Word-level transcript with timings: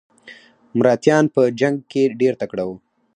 مراتیان 0.77 1.25
په 1.35 1.41
جنګ 1.59 1.77
کې 1.91 2.03
ډیر 2.19 2.33
تکړه 2.41 2.63
وو. 2.67 2.75